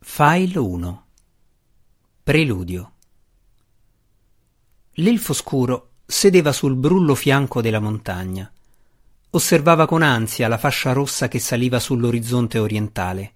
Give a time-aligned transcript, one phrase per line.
[0.00, 1.04] File 1
[2.22, 2.92] Preludio
[4.92, 8.50] L'elfo scuro sedeva sul brullo fianco della montagna.
[9.30, 13.34] Osservava con ansia la fascia rossa che saliva sull'orizzonte orientale.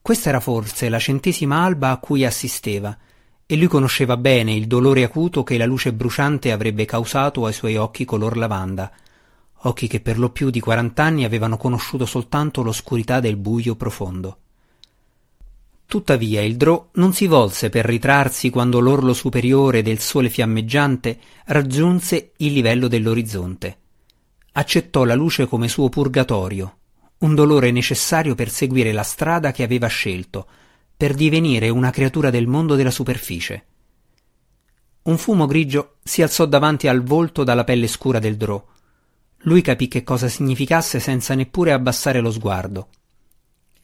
[0.00, 2.96] Questa era forse la centesima alba a cui assisteva,
[3.44, 7.76] e lui conosceva bene il dolore acuto che la luce bruciante avrebbe causato ai suoi
[7.76, 8.92] occhi color lavanda,
[9.62, 14.36] occhi che per lo più di quarant'anni avevano conosciuto soltanto l'oscurità del buio profondo.
[15.86, 22.32] Tuttavia il drò non si volse per ritrarsi quando l'orlo superiore del sole fiammeggiante raggiunse
[22.38, 23.78] il livello dell'orizzonte.
[24.52, 26.78] Accettò la luce come suo purgatorio,
[27.18, 30.46] un dolore necessario per seguire la strada che aveva scelto,
[30.96, 33.66] per divenire una creatura del mondo della superficie.
[35.02, 38.64] Un fumo grigio si alzò davanti al volto dalla pelle scura del drò.
[39.38, 42.88] Lui capì che cosa significasse senza neppure abbassare lo sguardo.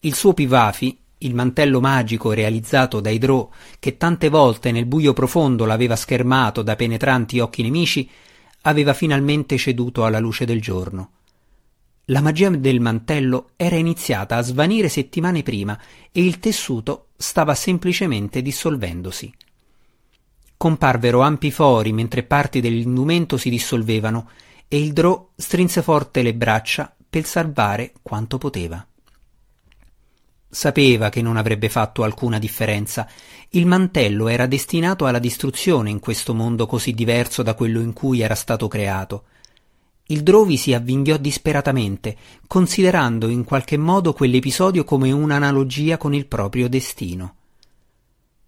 [0.00, 5.64] Il suo pivafi, il mantello magico realizzato dai drò che tante volte nel buio profondo
[5.64, 8.08] l'aveva schermato da penetranti occhi nemici,
[8.62, 11.10] aveva finalmente ceduto alla luce del giorno.
[12.06, 15.78] La magia del mantello era iniziata a svanire settimane prima
[16.10, 19.32] e il tessuto stava semplicemente dissolvendosi.
[20.56, 24.30] Comparvero ampi fori mentre parti dell'indumento si dissolvevano
[24.68, 28.87] e il drò strinse forte le braccia per salvare quanto poteva.
[30.50, 33.06] Sapeva che non avrebbe fatto alcuna differenza.
[33.50, 38.20] Il mantello era destinato alla distruzione in questo mondo così diverso da quello in cui
[38.20, 39.24] era stato creato.
[40.06, 46.66] Il Drovi si avvinghiò disperatamente, considerando in qualche modo quell'episodio come un'analogia con il proprio
[46.66, 47.34] destino.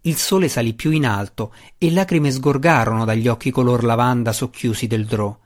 [0.02, 5.04] Il sole salì più in alto e lacrime sgorgarono dagli occhi color lavanda socchiusi del
[5.04, 5.38] Drò.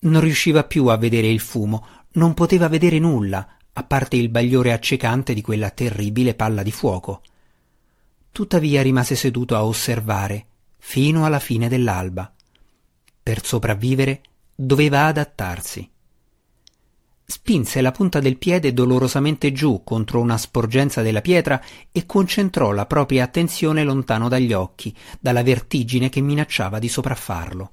[0.00, 4.72] Non riusciva più a vedere il fumo, non poteva vedere nulla, a parte il bagliore
[4.72, 7.22] accecante di quella terribile palla di fuoco.
[8.32, 10.46] Tuttavia rimase seduto a osservare,
[10.78, 12.32] fino alla fine dell'alba.
[13.22, 14.22] Per sopravvivere
[14.54, 15.90] doveva adattarsi.
[17.24, 21.62] Spinse la punta del piede dolorosamente giù contro una sporgenza della pietra
[21.92, 27.72] e concentrò la propria attenzione lontano dagli occhi, dalla vertigine che minacciava di sopraffarlo.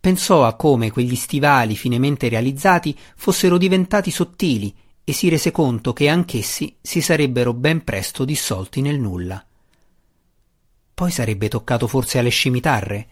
[0.00, 6.08] Pensò a come quegli stivali finemente realizzati fossero diventati sottili e si rese conto che
[6.08, 9.44] anch'essi si sarebbero ben presto dissolti nel nulla.
[10.94, 13.08] Poi sarebbe toccato forse alle scimitarre.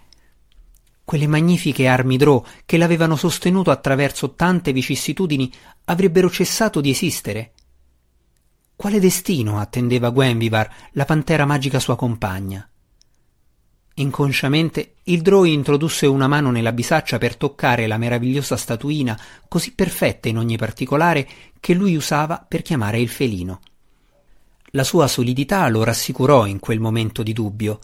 [1.04, 5.52] Quelle magnifiche armi drò che l'avevano sostenuto attraverso tante vicissitudini
[5.84, 7.52] avrebbero cessato di esistere.
[8.76, 12.68] Quale destino attendeva Gwenvivar, la pantera magica sua compagna?
[13.98, 19.18] Inconsciamente il Drow introdusse una mano nella bisaccia per toccare la meravigliosa statuina,
[19.48, 21.26] così perfetta in ogni particolare,
[21.58, 23.60] che lui usava per chiamare il felino.
[24.72, 27.78] La sua solidità lo rassicurò in quel momento di dubbio,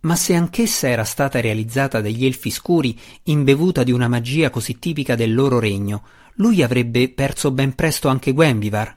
[0.00, 5.16] ma se anch'essa era stata realizzata dagli elfi scuri, imbevuta di una magia così tipica
[5.16, 6.02] del loro regno,
[6.36, 8.96] lui avrebbe perso ben presto anche Gwenvivar.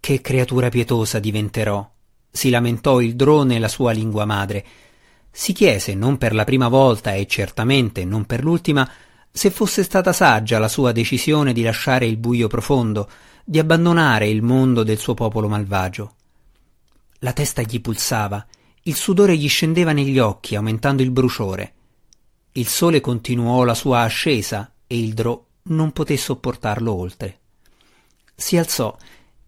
[0.00, 1.96] Che creatura pietosa diventerò,
[2.30, 4.64] si lamentò il drone nella sua lingua madre.
[5.30, 8.88] Si chiese, non per la prima volta e certamente non per l'ultima,
[9.30, 13.08] se fosse stata saggia la sua decisione di lasciare il buio profondo,
[13.44, 16.14] di abbandonare il mondo del suo popolo malvagio.
[17.20, 18.44] La testa gli pulsava,
[18.82, 21.74] il sudore gli scendeva negli occhi, aumentando il bruciore.
[22.52, 27.38] Il sole continuò la sua ascesa e il drò non poté sopportarlo oltre.
[28.34, 28.96] Si alzò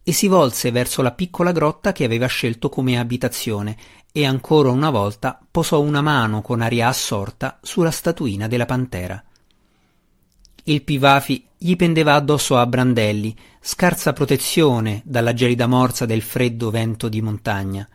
[0.02, 3.76] e si volse verso la piccola grotta che aveva scelto come abitazione
[4.12, 9.22] e ancora una volta posò una mano con aria assorta sulla statuina della pantera.
[10.64, 17.08] Il Pivafi gli pendeva addosso a brandelli, scarsa protezione dalla gelida morsa del freddo vento
[17.08, 17.88] di montagna.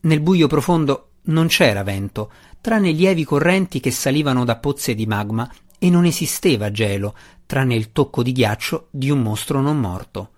[0.00, 5.50] Nel buio profondo non c'era vento, tranne lievi correnti che salivano da pozze di magma
[5.78, 7.14] e non esisteva gelo,
[7.46, 10.30] tranne il tocco di ghiaccio di un mostro non morto.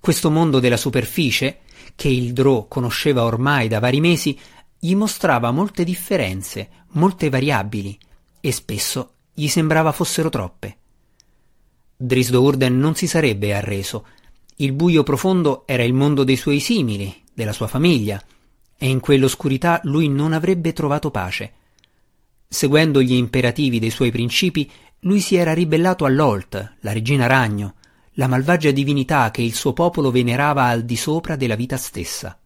[0.00, 1.60] Questo mondo della superficie,
[1.94, 4.38] che il Drò conosceva ormai da vari mesi,
[4.78, 7.98] gli mostrava molte differenze, molte variabili,
[8.40, 10.76] e spesso gli sembrava fossero troppe.
[11.96, 14.06] Drisdo Urden non si sarebbe arreso.
[14.56, 18.22] Il buio profondo era il mondo dei suoi simili, della sua famiglia,
[18.76, 21.52] e in quell'oscurità lui non avrebbe trovato pace.
[22.46, 24.70] Seguendo gli imperativi dei suoi principi,
[25.00, 27.74] lui si era ribellato all'Olt, la regina ragno,
[28.18, 32.36] la malvagia divinità che il suo popolo venerava al di sopra della vita stessa.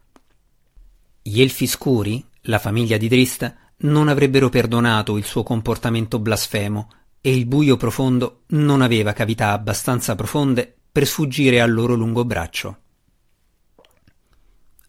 [1.23, 6.91] Gli elfi scuri, la famiglia di Drist, non avrebbero perdonato il suo comportamento blasfemo
[7.23, 12.77] e il buio profondo non aveva cavità abbastanza profonde per sfuggire al loro lungo braccio.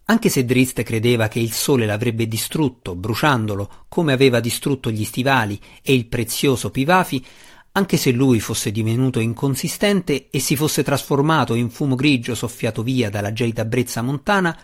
[0.05, 5.57] Anche se Drist credeva che il sole l'avrebbe distrutto, bruciandolo, come aveva distrutto gli stivali
[5.81, 7.25] e il prezioso Pivafi,
[7.75, 13.09] anche se lui fosse divenuto inconsistente e si fosse trasformato in fumo grigio soffiato via
[13.09, 14.55] dalla gelida brezza montana,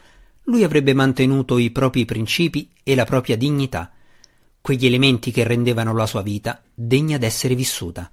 [0.44, 3.92] lui avrebbe mantenuto i propri principi e la propria dignità,
[4.62, 8.12] quegli elementi che rendevano la sua vita degna d'essere vissuta.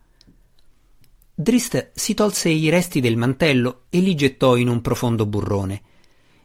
[1.34, 5.82] Drist si tolse i resti del mantello e li gettò in un profondo burrone.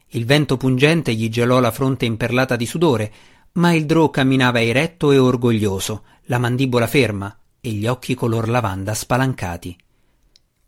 [0.09, 3.13] Il vento pungente gli gelò la fronte imperlata di sudore,
[3.53, 8.95] ma il drò camminava eretto e orgoglioso, la mandibola ferma e gli occhi color lavanda
[8.95, 9.77] spalancati.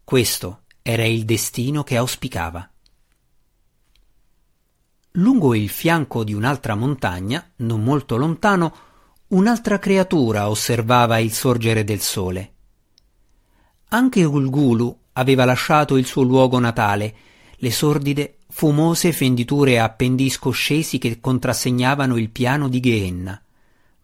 [0.04, 2.70] Questo era il destino che auspicava.
[5.14, 8.76] Lungo il fianco di un'altra montagna, non molto lontano,
[9.30, 12.54] un'altra creatura osservava il sorgere del sole.
[13.90, 17.16] Anche Ulgulu aveva lasciato il suo luogo natale,
[17.56, 23.42] le sordide, fumose fenditure a pendisco scesi che contrassegnavano il piano di Geenna.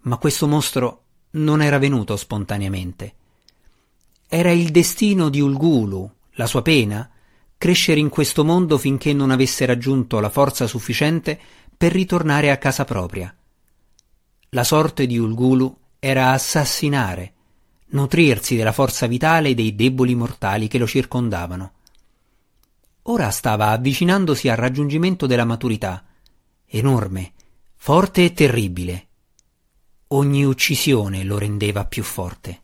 [0.01, 3.13] Ma questo mostro non era venuto spontaneamente.
[4.27, 7.09] Era il destino di Ulgulu, la sua pena,
[7.57, 11.37] crescere in questo mondo finché non avesse raggiunto la forza sufficiente
[11.75, 13.33] per ritornare a casa propria.
[14.49, 17.33] La sorte di Ulgulu era assassinare,
[17.87, 21.73] nutrirsi della forza vitale dei deboli mortali che lo circondavano.
[23.03, 26.05] Ora stava avvicinandosi al raggiungimento della maturità,
[26.65, 27.33] enorme,
[27.75, 29.07] forte e terribile.
[30.11, 32.61] Ogni uccisione lo rendeva più forte.